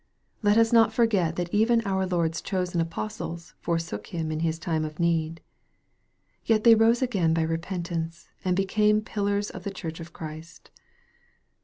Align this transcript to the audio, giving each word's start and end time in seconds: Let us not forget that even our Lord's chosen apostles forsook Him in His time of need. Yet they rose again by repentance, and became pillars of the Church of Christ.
Let 0.41 0.57
us 0.57 0.73
not 0.73 0.91
forget 0.91 1.35
that 1.35 1.53
even 1.53 1.85
our 1.85 2.07
Lord's 2.07 2.41
chosen 2.41 2.81
apostles 2.81 3.53
forsook 3.59 4.07
Him 4.07 4.31
in 4.31 4.39
His 4.39 4.57
time 4.57 4.83
of 4.83 4.99
need. 4.99 5.41
Yet 6.43 6.63
they 6.63 6.73
rose 6.73 7.03
again 7.03 7.35
by 7.35 7.43
repentance, 7.43 8.27
and 8.43 8.55
became 8.55 9.01
pillars 9.03 9.51
of 9.51 9.63
the 9.63 9.69
Church 9.69 9.99
of 9.99 10.11
Christ. 10.11 10.71